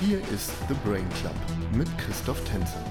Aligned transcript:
Hier 0.00 0.18
ist 0.32 0.50
The 0.66 0.74
Brain 0.82 1.06
Club 1.20 1.34
mit 1.74 1.86
Christoph 1.98 2.42
Tänzer. 2.44 2.82